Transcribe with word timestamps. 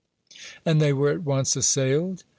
"And 0.65 0.81
they 0.81 0.93
were 0.93 1.11
at 1.11 1.21
once 1.21 1.55
assailed?" 1.55 2.23